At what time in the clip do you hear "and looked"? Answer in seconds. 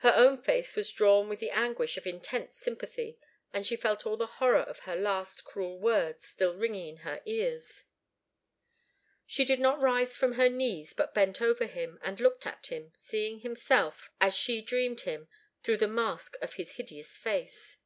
12.02-12.44